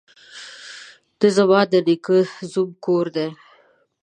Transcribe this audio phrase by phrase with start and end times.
[1.19, 3.27] ده ځما ده نيکه ده زوم کور دې.